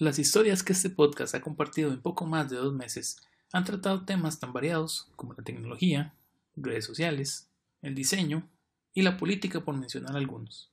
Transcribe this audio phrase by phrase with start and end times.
[0.00, 3.16] Las historias que este podcast ha compartido en poco más de dos meses
[3.52, 6.14] han tratado temas tan variados como la tecnología,
[6.54, 7.48] redes sociales,
[7.82, 8.48] el diseño
[8.94, 10.70] y la política por mencionar algunos.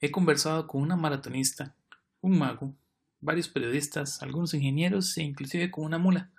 [0.00, 1.74] He conversado con una maratonista,
[2.20, 2.74] un mago,
[3.22, 6.30] varios periodistas, algunos ingenieros e inclusive con una mula.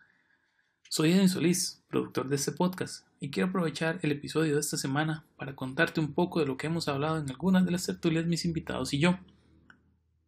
[0.90, 5.26] Soy Edwin Solís, productor de este podcast, y quiero aprovechar el episodio de esta semana
[5.38, 8.46] para contarte un poco de lo que hemos hablado en algunas de las tertulias mis
[8.46, 9.18] invitados y yo.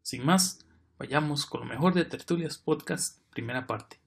[0.01, 0.65] Sin más,
[1.01, 3.99] Vayamos con lo mejor de Tertulias Podcast, primera parte.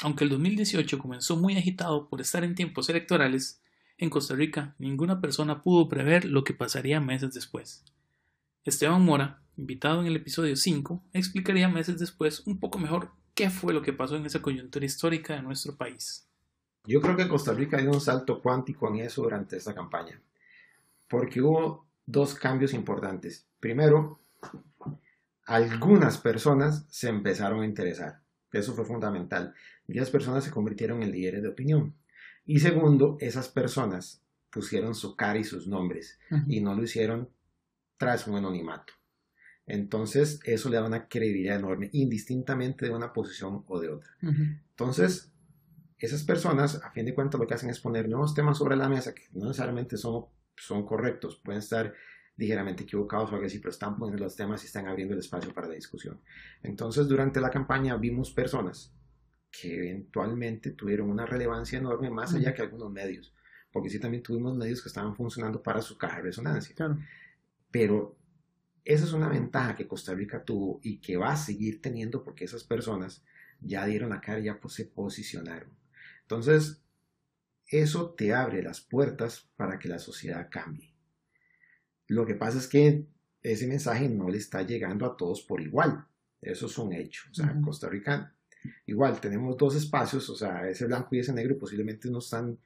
[0.00, 3.60] Aunque el 2018 comenzó muy agitado por estar en tiempos electorales,
[3.98, 7.84] en Costa Rica ninguna persona pudo prever lo que pasaría meses después.
[8.64, 13.74] Esteban Mora, invitado en el episodio 5, explicaría meses después un poco mejor qué fue
[13.74, 16.28] lo que pasó en esa coyuntura histórica de nuestro país.
[16.84, 20.22] Yo creo que Costa Rica dio un salto cuántico en eso durante esta campaña
[21.08, 23.48] porque hubo dos cambios importantes.
[23.60, 24.20] Primero,
[25.44, 28.22] algunas personas se empezaron a interesar.
[28.52, 29.54] Eso fue fundamental.
[29.86, 31.94] Y esas personas se convirtieron en líderes de opinión.
[32.44, 37.28] Y segundo, esas personas pusieron su cara y sus nombres y no lo hicieron
[37.96, 38.92] tras un anonimato.
[39.66, 44.10] Entonces, eso le da una credibilidad enorme, indistintamente de una posición o de otra.
[44.22, 45.32] Entonces,
[45.98, 48.88] esas personas, a fin de cuentas, lo que hacen es poner nuevos temas sobre la
[48.88, 50.26] mesa que no necesariamente son
[50.56, 51.94] son correctos, pueden estar
[52.36, 55.52] ligeramente equivocados o algo así, pero están poniendo los temas y están abriendo el espacio
[55.54, 56.20] para la discusión.
[56.62, 58.92] Entonces, durante la campaña vimos personas
[59.50, 63.34] que eventualmente tuvieron una relevancia enorme más allá que algunos medios,
[63.72, 66.74] porque sí también tuvimos medios que estaban funcionando para su caja de resonancia.
[67.70, 68.16] Pero
[68.84, 72.44] esa es una ventaja que Costa Rica tuvo y que va a seguir teniendo porque
[72.44, 73.24] esas personas
[73.60, 75.70] ya dieron la cara, ya se posicionaron.
[76.22, 76.82] Entonces,
[77.68, 80.94] eso te abre las puertas para que la sociedad cambie.
[82.08, 83.06] Lo que pasa es que
[83.42, 86.06] ese mensaje no le está llegando a todos por igual.
[86.40, 87.22] Eso es un hecho.
[87.30, 88.34] O sea, en Costa Rica,
[88.86, 92.58] igual tenemos dos espacios, o sea, ese blanco y ese negro posiblemente no están.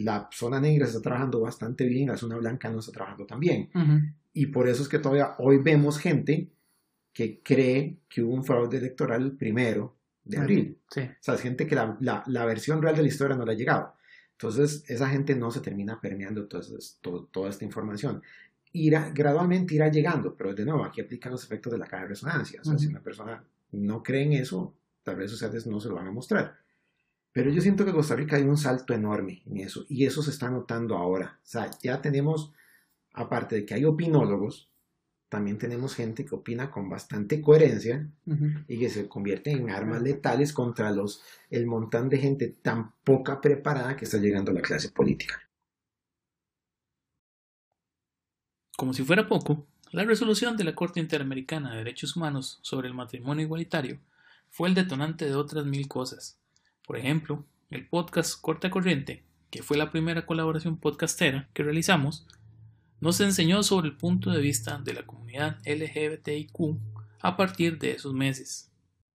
[0.00, 3.70] La zona negra está trabajando bastante bien, la zona blanca no está trabajando tan bien.
[4.34, 6.50] Y por eso es que todavía hoy vemos gente
[7.12, 10.78] que cree que hubo un fraude electoral primero de abril.
[10.90, 13.52] O sea, es gente que la, la, la, versión real de la historia no le
[13.52, 13.94] ha llegado.
[14.42, 18.22] Entonces, esa gente no se termina permeando toda esta información.
[18.72, 22.08] Irá, gradualmente irá llegando, pero de nuevo, aquí aplican los efectos de la caja de
[22.08, 22.60] resonancia.
[22.60, 25.94] O sea, si una persona no cree en eso, tal vez ustedes no se lo
[25.94, 26.56] van a mostrar.
[27.30, 30.30] Pero yo siento que Costa Rica hay un salto enorme en eso, y eso se
[30.30, 31.38] está notando ahora.
[31.40, 32.52] O sea, ya tenemos,
[33.12, 34.71] aparte de que hay opinólogos,
[35.32, 38.06] también tenemos gente que opina con bastante coherencia
[38.68, 43.40] y que se convierte en armas letales contra los, el montón de gente tan poca
[43.40, 45.40] preparada que está llegando a la clase política.
[48.76, 52.94] Como si fuera poco, la resolución de la Corte Interamericana de Derechos Humanos sobre el
[52.94, 54.00] matrimonio igualitario
[54.50, 56.38] fue el detonante de otras mil cosas.
[56.86, 62.26] Por ejemplo, el podcast Corta Corriente, que fue la primera colaboración podcastera que realizamos,
[63.02, 66.78] nos enseñó sobre el punto de vista de la comunidad LGBTIQ
[67.20, 68.72] a partir de esos meses.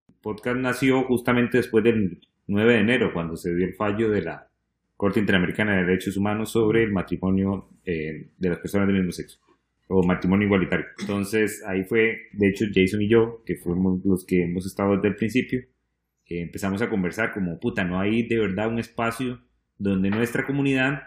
[0.09, 4.24] El podcast nació justamente después del 9 de enero, cuando se dio el fallo de
[4.24, 4.52] la
[4.98, 9.40] Corte Interamericana de Derechos Humanos sobre el matrimonio eh, de las personas del mismo sexo,
[9.88, 10.88] o matrimonio igualitario.
[11.00, 15.08] Entonces ahí fue, de hecho, Jason y yo, que fuimos los que hemos estado desde
[15.08, 15.62] el principio,
[16.25, 19.40] empezamos a conversar como, puta, no hay de verdad un espacio
[19.78, 21.04] donde nuestra comunidad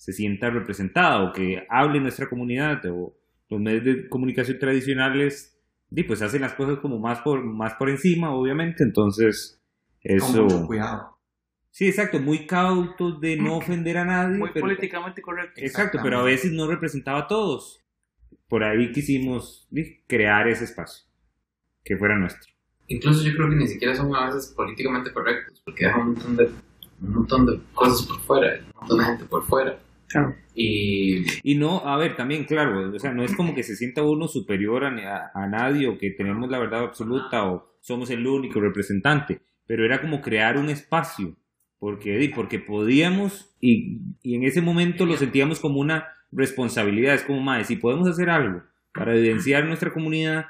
[0.00, 3.14] se sienta representada o que hable nuestra comunidad o
[3.50, 7.90] los medios de comunicación tradicionales y pues hacen las cosas como más por más por
[7.90, 8.82] encima obviamente.
[8.82, 9.60] Entonces
[10.00, 11.18] eso Con mucho cuidado.
[11.68, 15.60] Sí exacto muy cautos de no ofender a nadie muy políticamente correcto.
[15.60, 17.84] Exacto pero a veces no representaba a todos.
[18.48, 19.68] Por ahí quisimos
[20.06, 21.04] crear ese espacio
[21.84, 22.50] que fuera nuestro.
[22.86, 26.36] Incluso yo creo que ni siquiera son a veces políticamente correctos porque dejan un montón
[26.36, 26.44] de
[27.02, 29.78] un montón de cosas por fuera un montón de gente por fuera
[30.54, 34.02] y, y no, a ver, también, claro, o sea, no es como que se sienta
[34.02, 38.60] uno superior a, a, nadie o que tenemos la verdad absoluta o somos el único
[38.60, 41.36] representante, pero era como crear un espacio,
[41.78, 47.40] porque, porque podíamos y, y en ese momento lo sentíamos como una responsabilidad, es como,
[47.40, 50.46] más si podemos hacer algo para evidenciar nuestra comunidad,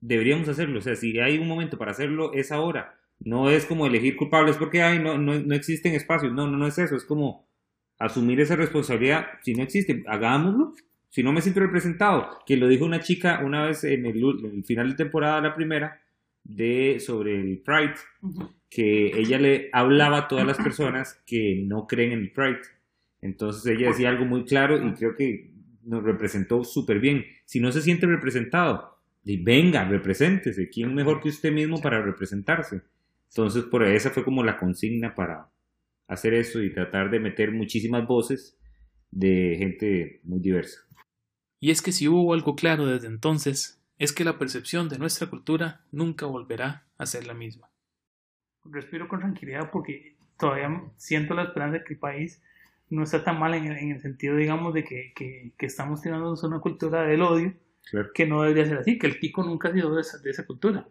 [0.00, 3.86] deberíamos hacerlo, o sea, si hay un momento para hacerlo, es ahora, no es como
[3.86, 7.04] elegir culpables porque hay, no, no, no existen espacios, no, no, no es eso, es
[7.04, 7.49] como
[8.00, 10.74] asumir esa responsabilidad, si no existe, hagámoslo.
[11.10, 14.90] Si no me siento representado, que lo dijo una chica una vez en el, final
[14.90, 16.00] de temporada, la primera,
[16.42, 17.94] de sobre el Pride,
[18.68, 22.60] que ella le hablaba a todas las personas que no creen en el Pride.
[23.20, 25.50] Entonces ella decía algo muy claro y creo que
[25.84, 27.24] nos representó súper bien.
[27.44, 30.70] Si no se siente representado, venga, represéntese.
[30.70, 32.82] ¿Quién mejor que usted mismo para representarse?
[33.30, 35.49] Entonces, por esa fue como la consigna para
[36.10, 38.58] hacer eso y tratar de meter muchísimas voces
[39.10, 40.80] de gente muy diversa.
[41.60, 45.28] Y es que si hubo algo claro desde entonces, es que la percepción de nuestra
[45.28, 47.70] cultura nunca volverá a ser la misma.
[48.64, 52.42] Respiro con tranquilidad porque todavía siento la esperanza de que el país
[52.88, 56.60] no está tan mal en el, sentido, digamos, de que, que, que estamos tirando una
[56.60, 57.54] cultura del odio,
[58.14, 60.44] que no debería ser así, que el pico nunca ha sido de esa, de esa
[60.44, 60.88] cultura.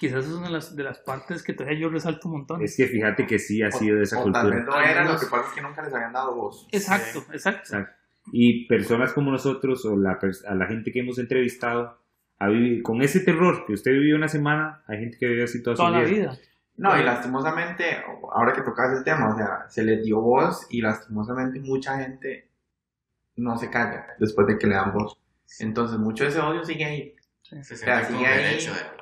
[0.00, 2.62] Quizás es una de las, de las partes que todavía yo resalto un montón.
[2.62, 4.44] Es que fíjate que sí ha sido de esa cultura.
[4.44, 6.66] Tal vez no era, lo que pasa es que nunca les habían dado voz.
[6.72, 7.76] Exacto, exacto.
[8.32, 10.18] Y personas como nosotros o la,
[10.48, 11.98] a la gente que hemos entrevistado,
[12.38, 15.62] a vivir, con ese terror que usted vivió una semana, hay gente que vive así
[15.62, 16.38] toda, toda la vida.
[16.78, 20.80] No, y lastimosamente, ahora que tocas el tema, o sea, se le dio voz y
[20.80, 22.48] lastimosamente mucha gente
[23.36, 25.14] no se calla después de que le dan voz.
[25.58, 27.14] Entonces, mucho de ese odio sigue ahí.
[27.62, 28.58] Se, sigue ahí,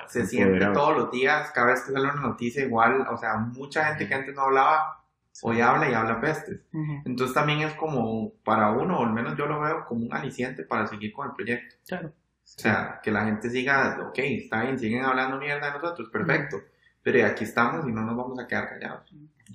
[0.07, 3.85] se siente todos los días, cada vez que sale una noticia igual, o sea, mucha
[3.85, 5.03] gente que antes no hablaba,
[5.43, 6.61] hoy habla y habla pestes.
[7.05, 10.63] Entonces también es como, para uno, o al menos yo lo veo como un aliciente
[10.63, 11.75] para seguir con el proyecto.
[11.87, 12.07] Claro.
[12.07, 16.57] O sea, que la gente siga, ok, está bien, siguen hablando mierda de nosotros, perfecto
[17.01, 19.03] pero aquí estamos y no nos vamos a quedar callados.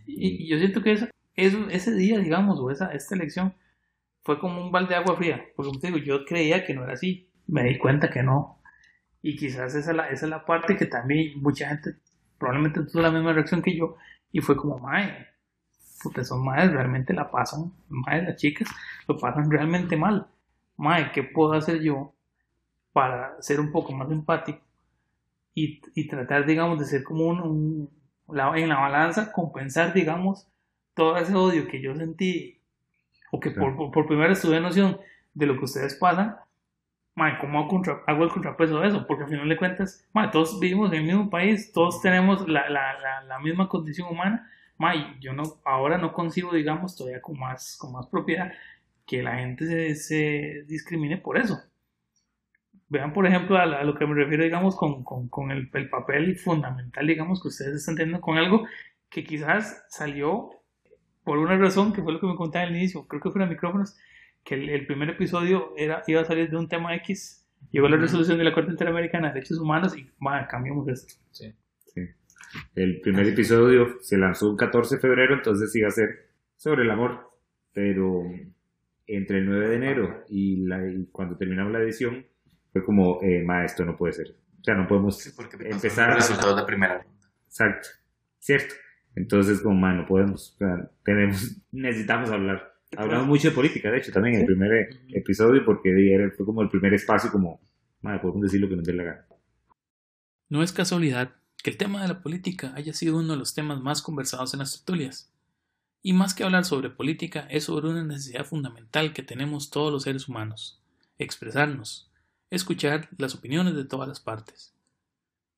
[0.07, 1.09] Y, yo siento que eso,
[1.71, 3.55] ese día, digamos, o esa, esta elección
[4.23, 6.85] fue como un balde de agua fría, porque como te digo, yo creía que no
[6.85, 8.61] era así, me di cuenta que no.
[9.25, 11.97] Y quizás esa es la, esa es la parte que también mucha gente
[12.37, 13.97] probablemente tuvo la misma reacción que yo,
[14.31, 15.29] y fue como, mae,
[16.03, 18.69] puta, son madres, realmente la pasan, madres, las chicas,
[19.09, 20.27] lo pasan realmente mal.
[20.77, 22.13] Mae, ¿qué puedo hacer yo
[22.93, 24.61] para ser un poco más empático
[25.55, 27.89] y, y tratar, digamos, de ser como un,
[28.29, 30.47] en la balanza, compensar, digamos,
[30.93, 32.61] todo ese odio que yo sentí,
[33.33, 34.99] o que por, por, primera vez tuve noción
[35.33, 36.37] de lo que ustedes pasan,
[37.41, 39.07] ¿cómo hago, contra, hago, el contrapeso de eso?
[39.07, 42.99] Porque al final de cuentas, todos vivimos en el mismo país, todos tenemos la, la,
[43.01, 44.51] la, la misma condición humana,
[45.21, 48.53] yo no, ahora no consigo, digamos, todavía con más, con más propiedad
[49.07, 51.61] que la gente se, se discrimine por eso.
[52.89, 56.37] Vean, por ejemplo, a, lo que me refiero, digamos, con, con, con el, el, papel
[56.37, 58.67] fundamental, digamos, que ustedes están teniendo con algo
[59.09, 60.51] que quizás salió
[61.25, 63.97] por una razón, que fue lo que me contaba al inicio, creo que fueron micrófonos,
[64.45, 68.39] que el, primer episodio era, iba a salir de un tema X, llegó la resolución
[68.39, 71.15] de la Corte Interamericana de Derechos Humanos y, bueno, cambiamos esto.
[71.31, 71.53] Sí.
[71.87, 72.03] sí.
[72.75, 76.91] El primer episodio se lanzó el 14 de febrero, entonces iba a ser sobre el
[76.91, 77.31] amor,
[77.73, 78.23] pero
[79.07, 82.27] entre el 9 de enero y, la, y cuando terminamos la edición,
[82.73, 84.35] fue como, eh, maestro, no puede ser.
[84.61, 85.25] O sea, no podemos
[85.61, 86.11] empezar.
[86.11, 87.29] El resultado de primera ronda.
[87.47, 87.89] Exacto,
[88.39, 88.75] cierto.
[89.15, 90.59] Entonces, como, man, no podemos,
[91.05, 92.74] tenemos, necesitamos hablar.
[92.97, 95.91] Hablamos mucho de política, de hecho, también en el primer episodio, porque
[96.37, 97.61] fue como el primer espacio, como,
[98.01, 99.27] man, podemos decir lo que nos dé la gana.
[100.49, 103.81] No es casualidad que el tema de la política haya sido uno de los temas
[103.81, 105.33] más conversados en las tertulias.
[106.03, 110.03] Y más que hablar sobre política, es sobre una necesidad fundamental que tenemos todos los
[110.03, 110.83] seres humanos,
[111.19, 112.13] expresarnos,
[112.51, 114.74] escuchar las opiniones de todas las partes.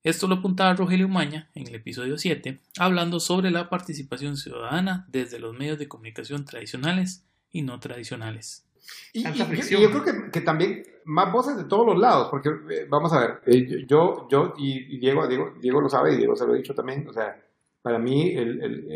[0.07, 5.37] Esto lo apuntaba Rogelio Maña en el episodio 7, hablando sobre la participación ciudadana desde
[5.37, 8.65] los medios de comunicación tradicionales y no tradicionales.
[9.11, 13.19] Y, yo creo que, también más voces de todos los lados, porque eh, vamos a
[13.19, 16.55] ver, eh, yo, yo y, Diego, Diego, Diego lo sabe y Diego se lo ha
[16.55, 17.37] dicho también, o sea,
[17.81, 18.33] para mí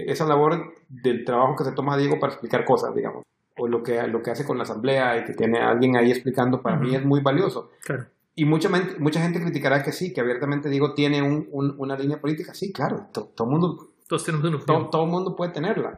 [0.08, 3.25] esa labor del trabajo que se toma Diego para explicar cosas, digamos,
[3.58, 6.10] o lo que, lo que hace con la asamblea y que tiene a alguien ahí
[6.10, 7.70] explicando, para mí es muy valioso.
[7.84, 8.06] Claro.
[8.41, 12.55] Y mucha, mucha gente criticará que sí, que abiertamente digo, tiene un, una línea política.
[12.55, 13.91] Sí, claro, todo mundo...
[14.07, 15.95] Todos tenemos todo, todo mundo puede tenerla.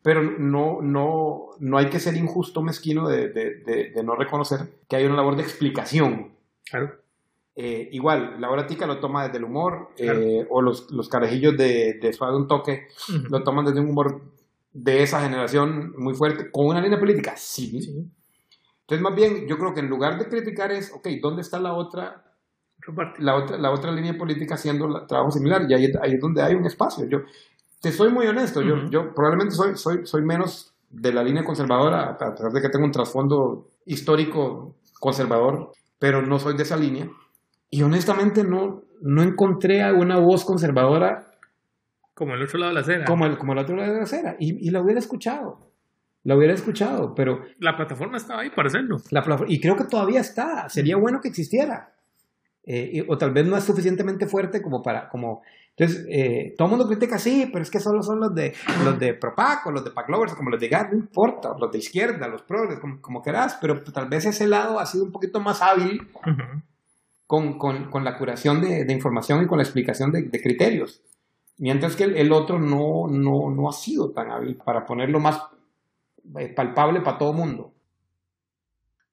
[0.00, 4.96] Pero no, no, no hay que ser injusto, mezquino de, de, de, no reconocer que
[4.96, 6.32] hay una labor de explicación.
[6.64, 6.94] Claro.
[7.56, 11.58] Eh, igual, la hora tica lo toma desde el humor, eh, o los, los carajillos
[11.58, 12.86] de, de Suave un Toque
[13.28, 14.22] lo toman desde un humor
[14.72, 18.10] de esa generación muy fuerte, con una línea política, sí.
[18.92, 21.72] Entonces, más bien, yo creo que en lugar de criticar es, ok, ¿dónde está la
[21.72, 22.22] otra,
[23.20, 25.64] la otra, la otra línea política haciendo trabajo similar?
[25.66, 27.06] Y ahí, ahí, es donde hay un espacio.
[27.08, 27.20] Yo
[27.80, 32.10] te soy muy honesto, yo, yo probablemente soy, soy, soy menos de la línea conservadora,
[32.10, 37.08] a pesar de que tengo un trasfondo histórico conservador, pero no soy de esa línea.
[37.70, 41.28] Y honestamente no, no encontré alguna voz conservadora
[42.12, 43.04] como el otro lado de la acera.
[43.06, 44.36] Como el, como el otro lado de la acera.
[44.38, 45.71] Y, y la hubiera escuchado.
[46.24, 47.42] La hubiera escuchado, pero...
[47.58, 48.98] La plataforma estaba ahí para hacerlo.
[49.10, 50.68] La y creo que todavía está.
[50.68, 51.94] Sería bueno que existiera.
[52.64, 55.42] eh, o tal vez no es suficientemente fuerte como para, como,
[55.76, 58.52] entonces, eh, todo el mundo critica, sí, pero es que solo son los de,
[58.84, 61.78] los de Propac o los de Paclovers, como los de GAT, no importa, los de
[61.78, 65.40] izquierda, los progres, como, como quieras, pero tal vez ese lado ha sido un poquito
[65.40, 66.08] más hábil
[67.26, 71.02] con, con, con, la curación de, de, información y con la explicación de, de criterios.
[71.56, 75.40] Mientras que el, el, otro no, no, no ha sido tan hábil para ponerlo más
[76.56, 77.74] palpable para todo el mundo.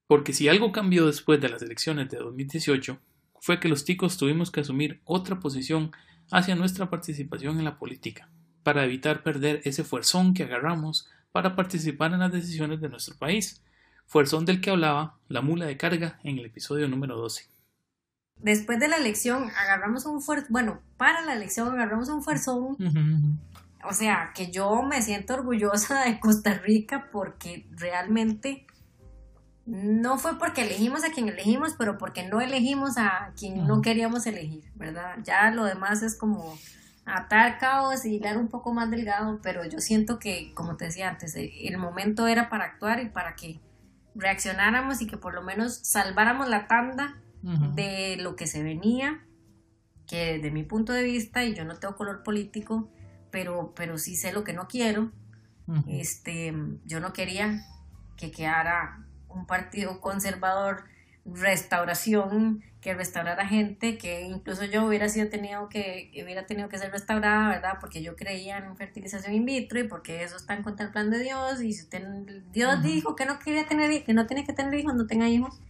[0.08, 3.00] Porque si algo cambió después de las elecciones de 2018,
[3.40, 5.92] fue que los ticos tuvimos que asumir otra posición
[6.32, 8.30] hacia nuestra participación en la política,
[8.64, 13.64] para evitar perder ese fuerzón que agarramos para participar en las decisiones de nuestro país,
[14.08, 17.48] fuerzón del que hablaba la mula de carga en el episodio número 12.
[18.38, 22.78] Después de la elección agarramos un fuerzón, bueno, para la elección agarramos un fuerzón,
[23.84, 28.66] o sea, que yo me siento orgullosa de Costa Rica porque realmente
[29.66, 34.26] no fue porque elegimos a quien elegimos, pero porque no elegimos a quien no queríamos
[34.26, 35.18] elegir, ¿verdad?
[35.24, 36.58] Ya lo demás es como
[37.06, 41.10] atar caos y hilar un poco más delgado, pero yo siento que, como te decía
[41.10, 43.60] antes, eh, el momento era para actuar y para que
[44.16, 49.24] reaccionáramos y que por lo menos salváramos la tanda de lo que se venía,
[50.06, 52.90] que de mi punto de vista, y yo no tengo color político,
[53.32, 55.12] pero, pero sí sé lo que no quiero,
[55.88, 56.54] este,
[56.86, 57.64] yo no quería
[58.18, 60.86] que quedara un partido conservador
[61.26, 66.92] restauración que restaurara gente que incluso yo hubiera sido tenido que hubiera tenido que ser
[66.92, 70.86] restaurada verdad porque yo creía en fertilización in vitro y porque eso está en contra
[70.86, 72.04] del plan de Dios y si usted,
[72.52, 75.62] Dios dijo que no quería tener que no tiene que tener hijos no tenga hijos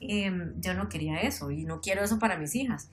[0.00, 2.90] em, yo no quería eso y no quiero eso para mis hijas.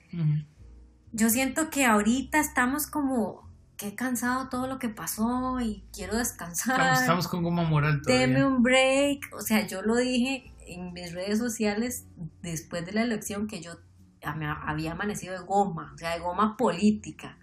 [1.12, 3.45] Yo siento que ahorita estamos como
[3.82, 6.94] he cansado todo lo que pasó y quiero descansar.
[6.94, 8.28] Estamos, con goma moral todavía.
[8.28, 9.34] Deme un break.
[9.34, 12.06] O sea, yo lo dije en mis redes sociales
[12.42, 13.78] después de la elección que yo
[14.22, 17.38] había amanecido de goma, o sea, de goma política.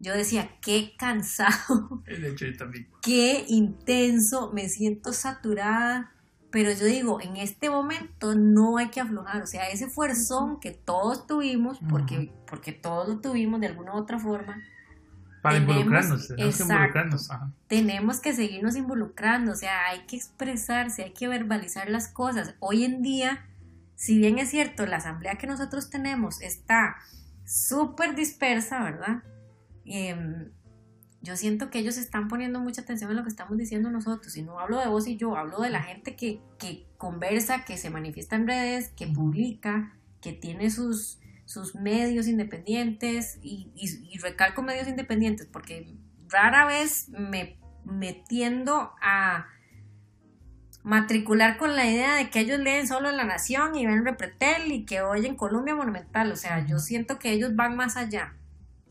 [0.00, 2.02] Yo decía, qué cansado.
[2.06, 2.88] De hecho, yo también.
[3.02, 6.12] Qué intenso, me siento saturada.
[6.50, 9.42] Pero yo digo, en este momento no hay que aflojar.
[9.42, 13.98] O sea, ese fuerzón que todos tuvimos, porque, porque todos lo tuvimos de alguna u
[13.98, 14.62] otra forma,
[15.42, 17.28] para involucrarnos, tenemos que involucrarnos.
[17.66, 22.54] Tenemos que seguirnos involucrando, o sea, hay que expresarse, hay que verbalizar las cosas.
[22.60, 23.44] Hoy en día,
[23.96, 26.96] si bien es cierto, la asamblea que nosotros tenemos está
[27.44, 29.24] súper dispersa, ¿verdad?
[29.84, 30.52] Em,
[31.22, 34.36] yo siento que ellos están poniendo mucha atención en lo que estamos diciendo nosotros.
[34.36, 37.76] Y no hablo de vos y yo, hablo de la gente que, que conversa, que
[37.78, 44.62] se manifiesta en redes, que publica, que tiene sus, sus medios independientes y, y, recalco
[44.62, 45.94] medios independientes porque
[46.28, 49.46] rara vez me, metiendo a
[50.82, 54.84] matricular con la idea de que ellos leen solo La Nación y ven Repretel y
[54.84, 56.32] que oyen Colombia Monumental.
[56.32, 58.34] O sea, yo siento que ellos van más allá.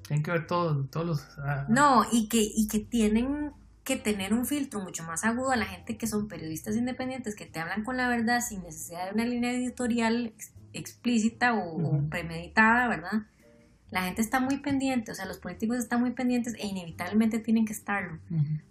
[0.08, 1.26] Tienen que ver todos los...
[1.40, 3.54] Ah, no, y que, y que tienen
[3.92, 7.46] que tener un filtro mucho más agudo a la gente que son periodistas independientes, que
[7.46, 10.34] te hablan con la verdad sin necesidad de una línea editorial
[10.72, 13.24] explícita o, premeditada, ¿verdad?
[13.90, 17.66] La gente está muy pendiente, o sea, los políticos están muy pendientes e inevitablemente tienen
[17.66, 18.20] que estarlo,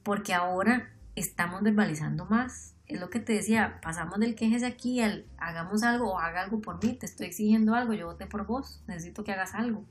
[0.02, 2.74] porque ahora estamos verbalizando más.
[2.86, 6.62] Es lo que te decía, pasamos del quejes aquí al hagamos algo o haga algo
[6.62, 9.84] por mí, te estoy exigiendo algo, yo voté por vos, necesito que hagas algo,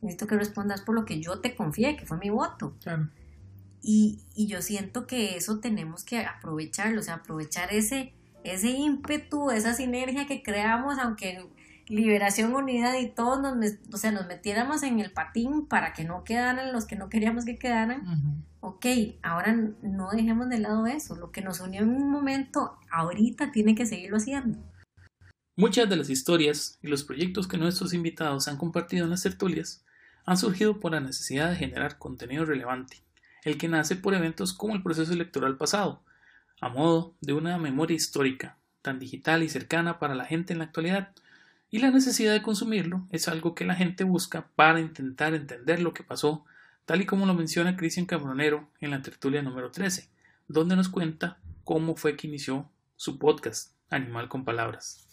[0.00, 2.76] necesito que respondas por lo que yo te confié, que fue mi voto.
[3.82, 8.12] Y, y yo siento que eso tenemos que aprovecharlo, o sea, aprovechar ese,
[8.44, 11.46] ese ímpetu, esa sinergia que creamos, aunque
[11.88, 16.24] Liberación Unida y todos nos, o sea, nos metiéramos en el patín para que no
[16.24, 18.44] quedaran los que no queríamos que quedaran.
[18.60, 18.86] Ok,
[19.22, 21.14] ahora no dejemos de lado eso.
[21.14, 24.58] Lo que nos unió en un momento, ahorita tiene que seguirlo haciendo.
[25.56, 29.84] Muchas de las historias y los proyectos que nuestros invitados han compartido en las tertulias
[30.24, 33.04] han surgido por la necesidad de generar contenido relevante,
[33.46, 36.02] el que nace por eventos como el proceso electoral pasado,
[36.60, 40.64] a modo de una memoria histórica, tan digital y cercana para la gente en la
[40.64, 41.12] actualidad,
[41.70, 45.94] y la necesidad de consumirlo es algo que la gente busca para intentar entender lo
[45.94, 46.44] que pasó,
[46.86, 50.08] tal y como lo menciona Cristian Cabronero en la tertulia número 13,
[50.48, 55.05] donde nos cuenta cómo fue que inició su podcast, Animal con Palabras.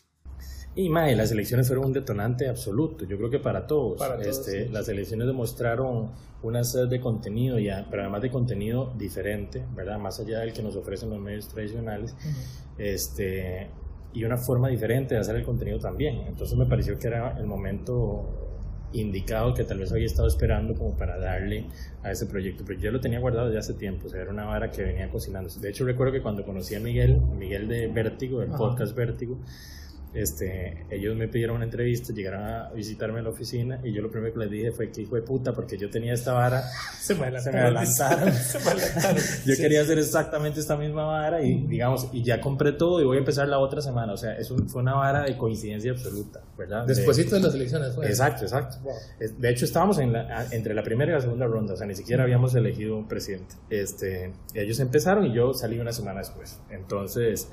[0.75, 3.99] Y mae, las elecciones fueron un detonante absoluto, yo creo que para todos.
[4.21, 6.09] este, Las elecciones demostraron
[6.41, 9.99] una sed de contenido, ya, pero además de contenido diferente, ¿verdad?
[9.99, 12.15] Más allá del que nos ofrecen los medios tradicionales.
[12.77, 13.69] este,
[14.13, 16.21] y una forma diferente de hacer el contenido también.
[16.27, 18.43] Entonces me pareció que era el momento
[18.93, 21.65] indicado que tal vez había estado esperando como para darle
[22.03, 24.45] a ese proyecto, pero yo lo tenía guardado desde hace tiempo, o sea, era una
[24.45, 25.49] vara que venía cocinando.
[25.59, 29.39] De hecho, recuerdo que cuando conocí a Miguel, Miguel de Vértigo, del podcast Vértigo,
[30.13, 34.11] este, ellos me pidieron una entrevista, llegaron a visitarme en la oficina y yo lo
[34.11, 36.63] primero que les dije fue que hijo de puta, porque yo tenía esta vara,
[36.99, 38.31] se me adelantaron.
[39.45, 43.17] yo quería hacer exactamente esta misma vara y digamos, y ya compré todo y voy
[43.17, 44.13] a empezar la otra semana.
[44.13, 46.85] O sea, eso fue una vara de coincidencia absoluta, ¿verdad?
[46.85, 48.07] Despuésito de, las elecciones fue.
[48.07, 48.77] Exacto, exacto.
[49.19, 51.95] De hecho, estábamos en la, entre la primera y la segunda ronda, o sea, ni
[51.95, 53.55] siquiera habíamos elegido un presidente.
[53.69, 56.59] Este, ellos empezaron y yo salí una semana después.
[56.69, 57.49] Entonces,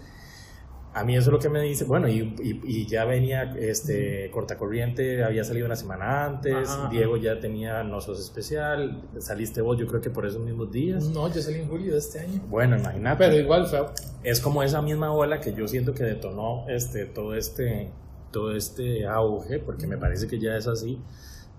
[0.93, 5.23] a mí eso es lo que me dice, bueno, y, y, ya venía este Cortacorriente,
[5.23, 10.11] había salido una semana antes, Diego ya tenía Nosos Especial, saliste vos, yo creo que
[10.11, 11.05] por esos mismos días.
[11.05, 12.41] No, yo salí en julio de este año.
[12.49, 13.25] Bueno, imagínate.
[13.25, 13.87] Pero igual fue...
[14.25, 17.91] Es como esa misma ola que yo siento que detonó este, todo, este,
[18.33, 21.01] todo este auge, porque me parece que ya es así,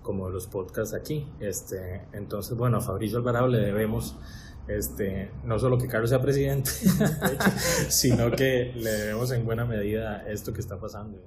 [0.02, 1.26] como los podcasts aquí.
[1.40, 4.14] Este, entonces, bueno, a Fabricio Alvarado le debemos
[4.68, 6.70] este, no solo que Carlos sea presidente,
[7.88, 11.22] sino que le debemos en buena medida esto que está pasando.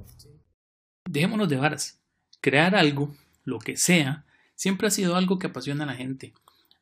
[1.10, 2.00] Dejémonos de varas.
[2.42, 3.14] Crear algo,
[3.44, 4.26] lo que sea,
[4.56, 6.34] siempre ha sido algo que apasiona a la gente.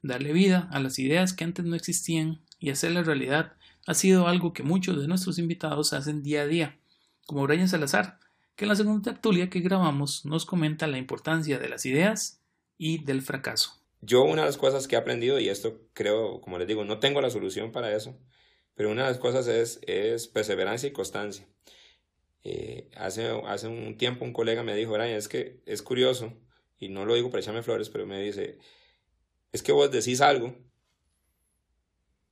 [0.01, 3.53] Darle vida a las ideas que antes no existían y hacerla realidad
[3.85, 6.77] ha sido algo que muchos de nuestros invitados hacen día a día,
[7.25, 8.19] como Brian Salazar,
[8.55, 12.39] que en la segunda tertulia que grabamos nos comenta la importancia de las ideas
[12.77, 16.59] y del fracaso yo una de las cosas que he aprendido, y esto creo, como
[16.59, 18.19] les digo, no tengo la solución para eso,
[18.75, 21.47] pero una de las cosas es, es perseverancia y constancia.
[22.43, 26.33] Eh, hace, hace un tiempo un colega me dijo, Brian, es que es curioso,
[26.77, 28.59] y no lo digo para echarme flores, pero me dice,
[29.53, 30.53] es que vos decís algo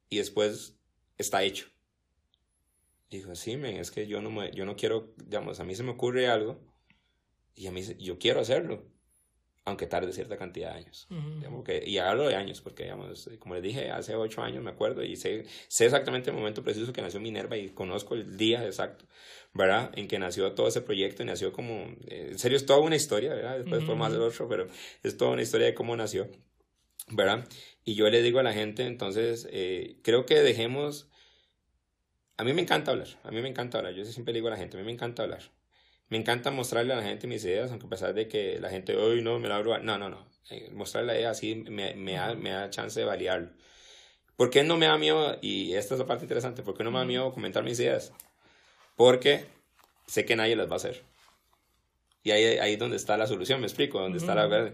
[0.10, 0.78] y después
[1.18, 1.68] está hecho.
[3.10, 5.84] Dijo, sí, men, es que yo no, me, yo no quiero, digamos, a mí se
[5.84, 6.60] me ocurre algo
[7.56, 8.92] y a mí yo quiero hacerlo
[9.64, 11.08] aunque tarde cierta cantidad de años.
[11.64, 15.04] que, y hablo de años, porque, digamos, como les dije, hace ocho años me acuerdo
[15.04, 19.06] y sé, sé exactamente el momento preciso que nació Minerva y conozco el día exacto,
[19.54, 19.92] ¿verdad?
[19.96, 22.96] En que nació todo ese proyecto y nació como, eh, en serio, es toda una
[22.96, 23.58] historia, ¿verdad?
[23.58, 24.68] Después fue más del otro, pero
[25.04, 26.28] es toda una historia de cómo nació,
[27.10, 27.48] ¿verdad?
[27.86, 31.08] Y yo le digo a la gente, entonces, eh, creo que dejemos,
[32.38, 34.52] a mí me encanta hablar, a mí me encanta hablar, yo siempre le digo a
[34.52, 35.52] la gente, a mí me encanta hablar,
[36.12, 38.98] me encanta mostrarle a la gente mis ideas, aunque a pesar de que la gente,
[38.98, 39.80] hoy no, me la abro.
[39.80, 40.28] No, no, no.
[40.50, 43.52] Eh, mostrarle a ella así me, me, da, me da chance de validarlo.
[44.36, 45.38] ¿Por qué no me da miedo?
[45.42, 46.64] Y esta es la parte interesante.
[46.64, 48.12] ¿Por qué no me da miedo comentar mis ideas?
[48.98, 49.46] Porque
[50.06, 51.02] sé que nadie las va a hacer.
[52.24, 54.74] Y ahí, ahí es donde está la solución, me explico, donde está la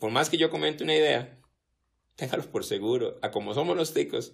[0.00, 1.38] Por más que yo comente una idea,
[2.16, 3.20] téngalo por seguro.
[3.22, 4.32] A como somos los ticos,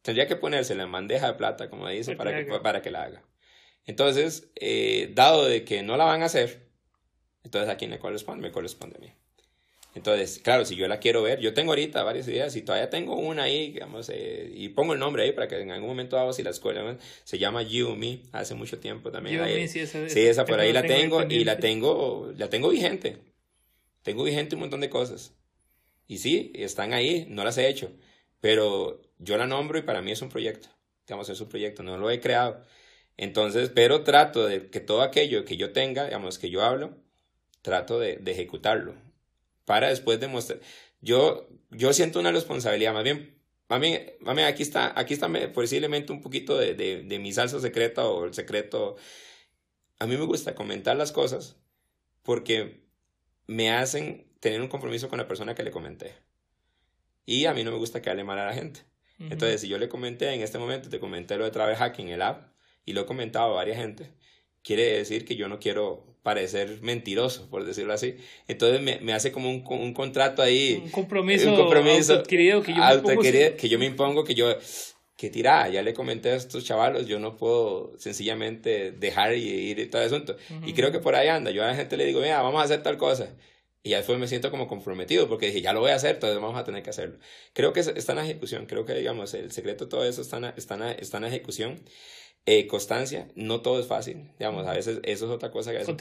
[0.00, 3.22] tendría que ponérsela en bandeja de plata, como dice, para, que, para que la haga.
[3.86, 6.68] Entonces, eh, dado de que no la van a hacer,
[7.42, 9.12] entonces a quién le corresponde, me corresponde a mí.
[9.94, 13.16] Entonces, claro, si yo la quiero ver, yo tengo ahorita varias ideas y todavía tengo
[13.16, 16.32] una ahí, digamos, eh, y pongo el nombre ahí para que en algún momento dado,
[16.32, 19.38] si la escuela se llama You Me, hace mucho tiempo también.
[19.38, 23.18] You sí, esa, sí, esa por ahí la tengo, y la tengo, la tengo vigente.
[24.02, 25.32] Tengo vigente un montón de cosas.
[26.08, 27.90] Y sí, están ahí, no las he hecho,
[28.40, 30.68] pero yo la nombro y para mí es un proyecto.
[31.06, 32.62] Digamos, es un proyecto, no lo he creado.
[33.16, 36.96] Entonces, pero trato de que todo aquello que yo tenga, digamos, que yo hablo,
[37.62, 38.94] trato de, de ejecutarlo
[39.64, 40.60] para después demostrar.
[41.00, 46.20] Yo, yo siento una responsabilidad, más bien, mami, mami, aquí está, aquí está posiblemente un
[46.20, 48.96] poquito de, de, de mi salsa secreta o el secreto.
[49.98, 51.56] A mí me gusta comentar las cosas
[52.22, 52.84] porque
[53.46, 56.14] me hacen tener un compromiso con la persona que le comenté.
[57.26, 58.80] Y a mí no me gusta quedarle mal a la gente.
[59.18, 62.20] Entonces, si yo le comenté en este momento, te comenté lo de Travel Hacking, el
[62.20, 62.53] app,
[62.84, 64.10] y lo he comentado a varias gente,
[64.62, 68.16] quiere decir que yo no quiero parecer mentiroso, por decirlo así.
[68.48, 70.80] Entonces me, me hace como un, un, contrato ahí.
[70.82, 73.22] Un compromiso, un compromiso adquirido que yo me impongo.
[73.22, 74.56] Que yo me impongo, que yo,
[75.16, 79.78] que tira, ya le comenté a estos chavalos, yo no puedo sencillamente dejar y ir
[79.78, 80.36] y todo el asunto.
[80.66, 81.50] Y creo que por ahí anda.
[81.50, 83.28] Yo a la gente le digo, mira, vamos a hacer tal cosa.
[83.82, 86.40] Y ya después me siento como comprometido porque dije, ya lo voy a hacer, entonces
[86.40, 87.18] vamos a tener que hacerlo.
[87.52, 90.44] Creo que está en ejecución, creo que, digamos, el secreto de todo eso está en,
[90.56, 91.82] está está en ejecución.
[92.46, 95.80] Eh, constancia, no todo es fácil, digamos, a veces eso es otra cosa que a
[95.80, 95.96] veces Con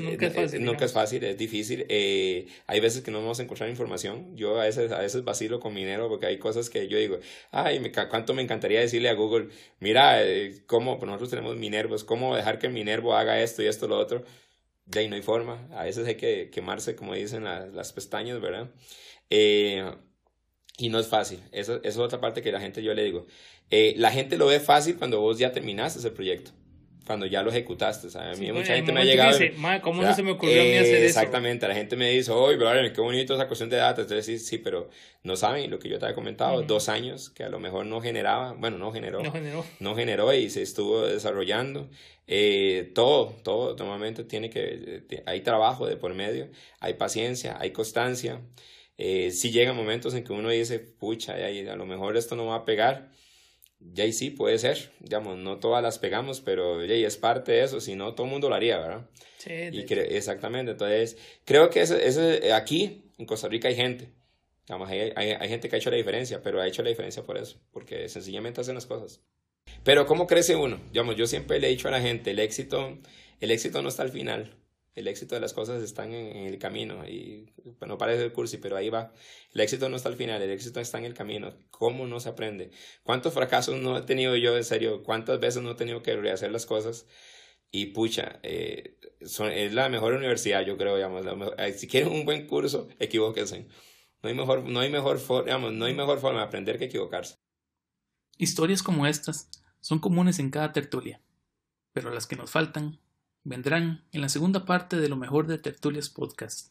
[0.00, 0.64] nunca es eh, fácil.
[0.64, 1.84] nunca es fácil, es difícil.
[1.88, 4.36] Eh, hay veces que no vamos a encontrar información.
[4.36, 7.18] Yo a veces, a veces vacilo con Minero porque hay cosas que yo digo,
[7.50, 9.48] ay, me, cuánto me encantaría decirle a Google,
[9.80, 13.88] mira, eh, cómo, pues nosotros tenemos Minervos, cómo dejar que Minervo haga esto y esto,
[13.88, 14.22] lo otro.
[14.84, 15.66] De ahí no hay forma.
[15.72, 18.70] A veces hay que quemarse, como dicen las pestañas, ¿verdad?
[20.78, 21.40] Y no es fácil.
[21.52, 23.26] Esa, esa es otra parte que la gente yo le digo.
[23.70, 26.52] Eh, la gente lo ve fácil cuando vos ya terminaste ese proyecto.
[27.06, 28.36] cuando ya lo ejecutaste, ¿sabes?
[28.36, 29.30] A mí Sí, mucha gente me ha llegado...
[29.38, 31.96] dice, "Mae, ¿cómo no se me ocurrió a mí hacer eh, eso?" Exactamente, la gente
[31.96, 34.02] me dice, oye, brother, qué bonito esa cuestión de datos.
[34.04, 34.90] Entonces, sí, sí, pero
[35.22, 36.66] no saben lo que yo te había comentado, Ujú.
[36.66, 39.64] dos años que a lo mejor no generaba, bueno, no generó, No generó.
[39.80, 41.88] no generó y se estuvo desarrollando.
[42.26, 47.70] Eh, todo, todo, normalmente tiene que, eh, hay trabajo de por medio, hay paciencia, hay
[47.70, 48.42] constancia.
[48.98, 52.56] Eh, sí llegan momentos en que uno dice, pucha, a lo mejor esto no va
[52.56, 53.10] a pegar.
[53.80, 54.90] Ya y sí, puede ser.
[55.00, 58.26] Digamos, no todas las pegamos, pero ya, y es parte de eso, si no, todo
[58.26, 59.08] el mundo lo haría, ¿verdad?
[59.38, 59.84] Sí, Y
[60.16, 64.08] exactamente, entonces creo que ese, ese- aquí en Costa Rica hay gente,
[64.66, 67.22] digamos, hay, hay, hay gente que ha hecho la diferencia, pero ha hecho la diferencia
[67.22, 69.20] por eso, porque sencillamente hacen las cosas.
[69.84, 70.80] Pero ¿cómo crece uno?
[70.90, 72.98] Digamos, yo siempre le he dicho a la gente, el éxito,
[73.40, 74.56] el éxito no está al final,
[74.98, 78.76] el éxito de las cosas están en, el camino, y bueno, parece el cursi, pero
[78.76, 79.12] ahí va.
[79.52, 81.54] El éxito no está al final, el éxito está en el camino.
[81.70, 82.70] ¿Cómo no se aprende?
[83.02, 85.02] ¿Cuántos fracasos no he tenido yo, en serio?
[85.02, 87.06] ¿Cuántas veces no he tenido que rehacer las cosas?
[87.70, 91.24] Y pucha, eh, es la mejor universidad, yo creo, digamos.
[91.58, 93.68] eh, si quieren un buen curso, equivóquense.
[94.22, 97.36] No hay mejor, no hay mejor, for- no hay mejor forma de aprender que equivocarse.
[98.36, 101.20] Historias como estas son comunes en cada tertulia,
[101.92, 103.00] pero las que nos faltan
[103.48, 106.70] vendrán en la segunda parte de lo mejor de Tertulias Podcast,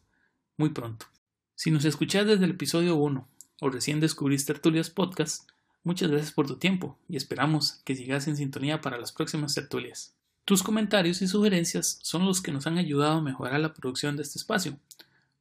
[0.58, 1.08] muy pronto.
[1.56, 3.28] Si nos escuchás desde el episodio 1
[3.62, 5.50] o recién descubrís Tertulias Podcast,
[5.84, 10.14] muchas gracias por tu tiempo y esperamos que sigas en sintonía para las próximas tertulias.
[10.46, 14.22] Tus comentarios y sugerencias son los que nos han ayudado a mejorar la producción de
[14.22, 14.78] este espacio,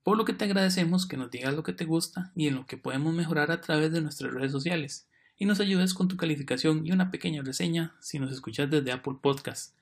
[0.03, 2.67] por lo que te agradecemos que nos digas lo que te gusta y en lo
[2.67, 6.87] que podemos mejorar a través de nuestras redes sociales y nos ayudes con tu calificación
[6.87, 9.75] y una pequeña reseña si nos escuchas desde Apple Podcast.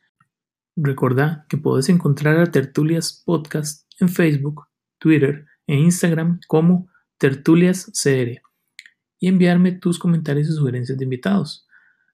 [0.77, 4.67] Recordá que podés encontrar a Tertulias Podcast en Facebook,
[4.99, 8.43] Twitter e Instagram como Tertulias CR
[9.21, 11.69] y enviarme tus comentarios y sugerencias de invitados.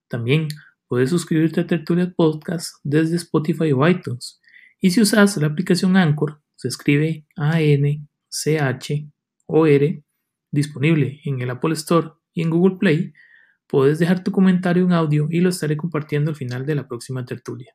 [0.09, 0.49] También
[0.89, 4.43] puedes suscribirte a Tertulias Podcast desde Spotify o iTunes.
[4.79, 8.05] Y si usas la aplicación Anchor, se escribe A-N-C-H-O-R,
[10.51, 13.15] disponible en el Apple Store y en Google Play,
[13.67, 17.25] puedes dejar tu comentario en audio y lo estaré compartiendo al final de la próxima
[17.25, 17.75] tertulia.